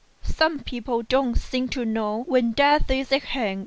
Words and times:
Some 0.23 0.61
people 0.61 1.03
don't 1.03 1.35
seem 1.37 1.67
to 1.69 1.85
know 1.85 2.23
when 2.23 2.53
death 2.53 2.89
is 2.89 3.11
at 3.11 3.21
hand." 3.21 3.59